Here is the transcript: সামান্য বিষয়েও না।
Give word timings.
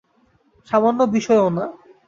সামান্য 0.67 0.99
বিষয়েও 1.15 1.49
না। 1.57 1.65